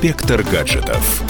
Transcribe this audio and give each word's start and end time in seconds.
Инспектор 0.00 0.44
гаджетов. 0.44 1.24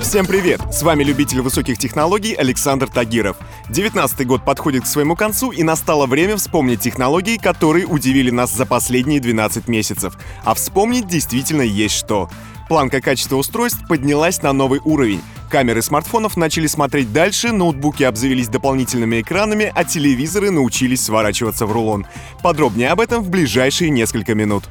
Всем 0.00 0.26
привет! 0.26 0.60
С 0.72 0.84
вами 0.84 1.02
любитель 1.02 1.40
высоких 1.40 1.76
технологий 1.76 2.32
Александр 2.32 2.86
Тагиров. 2.86 3.36
19 3.68 4.24
год 4.28 4.44
подходит 4.44 4.84
к 4.84 4.86
своему 4.86 5.16
концу, 5.16 5.50
и 5.50 5.64
настало 5.64 6.06
время 6.06 6.36
вспомнить 6.36 6.78
технологии, 6.78 7.36
которые 7.36 7.86
удивили 7.86 8.30
нас 8.30 8.54
за 8.54 8.64
последние 8.64 9.18
12 9.18 9.66
месяцев. 9.66 10.16
А 10.44 10.54
вспомнить 10.54 11.08
действительно 11.08 11.62
есть 11.62 11.96
что. 11.96 12.30
Планка 12.68 13.00
качества 13.00 13.34
устройств 13.34 13.84
поднялась 13.88 14.40
на 14.40 14.52
новый 14.52 14.80
уровень. 14.84 15.20
Камеры 15.50 15.82
смартфонов 15.82 16.36
начали 16.36 16.68
смотреть 16.68 17.12
дальше, 17.12 17.50
ноутбуки 17.50 18.04
обзавелись 18.04 18.46
дополнительными 18.46 19.20
экранами, 19.20 19.72
а 19.74 19.82
телевизоры 19.82 20.52
научились 20.52 21.02
сворачиваться 21.02 21.66
в 21.66 21.72
рулон. 21.72 22.06
Подробнее 22.40 22.90
об 22.90 23.00
этом 23.00 23.24
в 23.24 23.30
ближайшие 23.30 23.90
несколько 23.90 24.36
минут. 24.36 24.62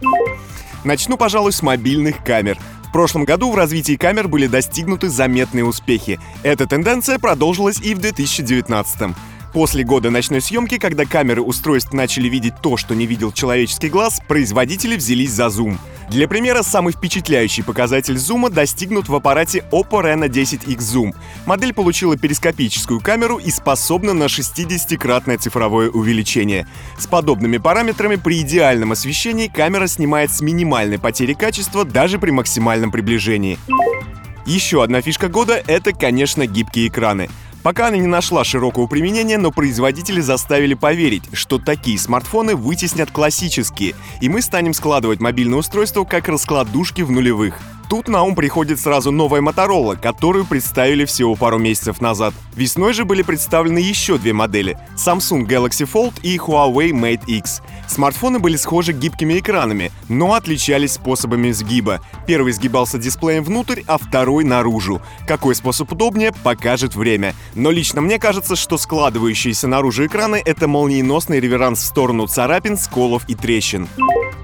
Начну, 0.86 1.18
пожалуй, 1.18 1.52
с 1.52 1.62
мобильных 1.62 2.24
камер. 2.24 2.58
Прошлом 2.94 3.26
году 3.26 3.52
в 3.52 3.56
развитии 3.56 3.96
камер 3.96 4.28
были 4.28 4.46
достигнуты 4.46 5.10
заметные 5.10 5.66
успехи. 5.66 6.20
Эта 6.44 6.68
тенденция 6.68 7.18
продолжилась 7.18 7.82
и 7.82 7.96
в 7.96 8.00
2019 8.00 9.16
После 9.54 9.84
года 9.84 10.10
ночной 10.10 10.42
съемки, 10.42 10.80
когда 10.80 11.06
камеры 11.06 11.44
устройств 11.44 11.94
начали 11.94 12.28
видеть 12.28 12.56
то, 12.62 12.76
что 12.76 12.96
не 12.96 13.06
видел 13.06 13.32
человеческий 13.32 13.88
глаз, 13.88 14.20
производители 14.28 14.96
взялись 14.96 15.30
за 15.30 15.50
зум. 15.50 15.80
Для 16.10 16.28
примера, 16.28 16.64
самый 16.64 16.92
впечатляющий 16.92 17.64
показатель 17.64 18.18
зума 18.18 18.50
достигнут 18.50 19.10
в 19.10 19.16
аппарате 19.16 19.64
Oppo 19.72 20.04
Reno 20.04 20.28
10X 20.28 20.78
Zoom. 20.78 21.16
Модель 21.46 21.72
получила 21.72 22.18
перископическую 22.18 23.00
камеру 23.00 23.38
и 23.38 23.52
способна 23.52 24.14
на 24.14 24.24
60-кратное 24.24 25.38
цифровое 25.38 25.90
увеличение. 25.92 26.68
С 26.98 27.06
подобными 27.06 27.58
параметрами 27.58 28.16
при 28.16 28.42
идеальном 28.42 28.92
освещении 28.92 29.48
камера 29.48 29.86
снимает 29.86 30.32
с 30.32 30.42
минимальной 30.42 30.98
потерей 30.98 31.36
качества 31.36 31.86
даже 31.86 32.18
при 32.18 32.32
максимальном 32.32 32.92
приближении. 32.92 33.60
Еще 34.48 34.84
одна 34.84 35.02
фишка 35.02 35.30
года— 35.30 35.62
это, 35.68 35.94
конечно, 35.94 36.48
гибкие 36.48 36.88
экраны. 36.88 37.30
Пока 37.64 37.88
она 37.88 37.98
не 37.98 38.08
нашла 38.08 38.44
широкого 38.44 38.88
применения, 38.88 39.38
но 39.38 39.50
производители 39.50 40.20
заставили 40.20 40.74
поверить, 40.74 41.24
что 41.32 41.58
такие 41.58 41.98
смартфоны 41.98 42.56
вытеснят 42.56 43.10
классические, 43.10 43.96
и 44.20 44.28
мы 44.28 44.42
станем 44.42 44.74
складывать 44.74 45.22
мобильное 45.22 45.60
устройство 45.60 46.04
как 46.04 46.28
раскладушки 46.28 47.02
в 47.02 47.12
нулевых. 47.12 47.60
Тут 47.94 48.08
на 48.08 48.24
ум 48.24 48.34
приходит 48.34 48.80
сразу 48.80 49.12
новая 49.12 49.42
Motorola, 49.42 49.96
которую 49.96 50.46
представили 50.46 51.06
всего 51.06 51.36
пару 51.36 51.60
месяцев 51.60 52.02
назад. 52.02 52.34
Весной 52.56 52.92
же 52.92 53.06
были 53.06 53.22
представлены 53.22 53.78
еще 53.78 54.18
две 54.18 54.34
модели— 54.34 54.80
Samsung 54.96 55.46
Galaxy 55.46 55.88
Fold 55.88 56.16
и 56.24 56.38
Huawei 56.38 56.90
Mate 56.90 57.24
X. 57.28 57.62
Смартфоны 57.88 58.40
были 58.40 58.56
схожи 58.56 58.94
гибкими 58.94 59.38
экранами, 59.38 59.92
но 60.10 60.34
отличались 60.34 60.94
способами 60.94 61.52
сгиба. 61.52 62.02
Первый 62.26 62.54
сгибался 62.54 62.98
дисплеем 62.98 63.44
внутрь, 63.44 63.84
а 63.86 64.00
второй 64.00 64.44
наружу. 64.44 65.00
Какой 65.28 65.54
способ 65.54 65.92
удобнее, 65.92 66.32
покажет 66.32 66.96
время. 66.96 67.36
Но 67.54 67.70
лично 67.70 68.02
мне 68.02 68.18
кажется, 68.18 68.56
что 68.56 68.80
складывающиеся 68.80 69.68
наружу 69.68 70.08
экраны— 70.08 70.42
это 70.46 70.68
молниеносный 70.68 71.40
реверанс 71.40 71.82
в 71.82 71.86
сторону 71.86 72.26
царапин, 72.26 72.76
сколов 72.76 73.30
и 73.30 73.36
трещин. 73.36 73.88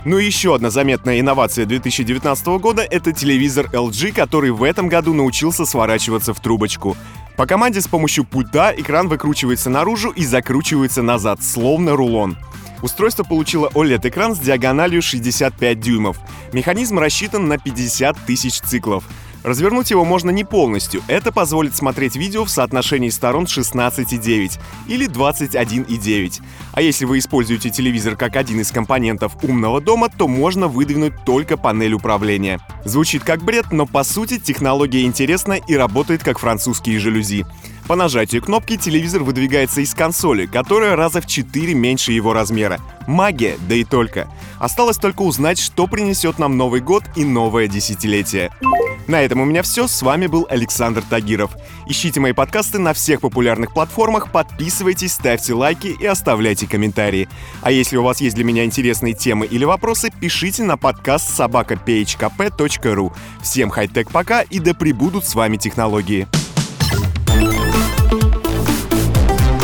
Ну 0.05 0.17
и 0.17 0.25
еще 0.25 0.55
одна 0.55 0.69
заметная 0.69 1.19
инновация 1.19 1.65
2019 1.65 2.59
года— 2.59 2.83
это 2.89 3.11
телевизор 3.11 3.38
LG, 3.47 4.13
который 4.13 4.51
в 4.51 4.63
этом 4.63 4.89
году 4.89 5.13
научился 5.13 5.65
сворачиваться 5.65 6.33
в 6.33 6.39
трубочку. 6.39 6.97
По 7.37 7.45
команде 7.45 7.79
с 7.79 7.87
помощью 7.87 8.25
пульта 8.25 8.73
экран 8.75 9.07
выкручивается 9.07 9.69
наружу 9.69 10.09
и 10.09 10.25
закручивается 10.25 11.01
назад, 11.01 11.41
словно 11.41 11.95
рулон. 11.95 12.37
Устройство 12.81 13.23
получило 13.23 13.69
OLED-экран 13.69 14.35
с 14.35 14.39
диагональю 14.39 15.01
65 15.01 15.79
дюймов. 15.79 16.17
Механизм 16.53 16.99
рассчитан 16.99 17.47
на 17.47 17.57
50 17.57 18.17
тысяч 18.25 18.59
циклов. 18.59 19.03
Развернуть 19.43 19.91
его 19.91 20.03
можно 20.05 20.29
не 20.29 20.43
полностью. 20.43 21.01
Это 21.07 21.31
позволит 21.31 21.75
смотреть 21.75 22.15
видео 22.15 22.45
в 22.45 22.49
соотношении 22.49 23.09
сторон 23.09 23.45
16,9 23.45 24.59
или 24.87 25.07
21,9. 25.07 26.41
А 26.73 26.81
если 26.81 27.05
вы 27.05 27.19
используете 27.19 27.69
телевизор 27.69 28.15
как 28.15 28.35
один 28.35 28.59
из 28.61 28.71
компонентов 28.71 29.37
умного 29.43 29.81
дома, 29.81 30.09
то 30.09 30.27
можно 30.27 30.67
выдвинуть 30.67 31.13
только 31.25 31.57
панель 31.57 31.93
управления. 31.93 32.59
Звучит 32.83 33.23
как 33.23 33.43
бред, 33.43 33.71
но 33.71 33.85
по 33.85 34.03
сути 34.03 34.39
технология 34.39 35.03
интересна 35.03 35.53
и 35.53 35.75
работает 35.75 36.23
как 36.23 36.39
французские 36.39 36.99
жалюзи. 36.99 37.45
По 37.87 37.95
нажатию 37.95 38.43
кнопки 38.43 38.77
телевизор 38.77 39.23
выдвигается 39.23 39.81
из 39.81 39.95
консоли, 39.95 40.45
которая 40.45 40.95
раза 40.95 41.21
в 41.21 41.25
4 41.25 41.73
меньше 41.73 42.11
его 42.11 42.33
размера. 42.33 42.79
Магия, 43.07 43.57
да 43.67 43.73
и 43.73 43.83
только. 43.83 44.27
Осталось 44.59 44.97
только 44.97 45.23
узнать, 45.23 45.57
что 45.57 45.87
принесет 45.87 46.37
нам 46.37 46.55
Новый 46.55 46.81
год 46.81 47.03
и 47.15 47.25
новое 47.25 47.67
десятилетие. 47.67 48.51
На 49.09 49.23
этом 49.23 49.41
у 49.41 49.45
меня 49.45 49.63
все. 49.63 49.87
С 49.87 50.03
вами 50.03 50.27
был 50.27 50.45
Александр 50.51 51.01
Тагиров. 51.01 51.57
Ищите 51.87 52.19
мои 52.19 52.31
подкасты 52.31 52.77
на 52.77 52.93
всех 52.93 53.21
популярных 53.21 53.73
платформах, 53.73 54.31
подписывайтесь, 54.31 55.13
ставьте 55.13 55.55
лайки 55.55 55.87
и 55.99 56.05
оставляйте 56.05 56.67
комментарии. 56.67 57.27
А 57.63 57.71
если 57.71 57.97
у 57.97 58.03
вас 58.03 58.21
есть 58.21 58.35
для 58.35 58.45
меня 58.45 58.63
интересные 58.65 59.15
темы 59.15 59.47
или 59.47 59.65
вопросы, 59.65 60.11
пишите 60.21 60.61
на 60.61 60.77
подкаст 60.77 61.35
собака.phkp.ru. 61.35 63.11
Всем 63.41 63.71
хай-тек 63.71 64.11
пока 64.11 64.43
и 64.43 64.59
да 64.59 64.75
пребудут 64.75 65.25
с 65.25 65.33
вами 65.33 65.57
технологии. 65.57 66.27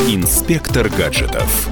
Инспектор 0.08 0.88
гаджетов. 0.88 1.68